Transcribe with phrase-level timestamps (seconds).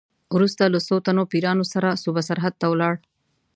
[0.35, 2.95] وروسته له څو تنو پیروانو سره صوبه سرحد ته ولاړ.